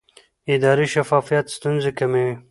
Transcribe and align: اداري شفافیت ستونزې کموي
اداري 0.53 0.85
شفافیت 0.93 1.45
ستونزې 1.55 1.91
کموي 1.97 2.31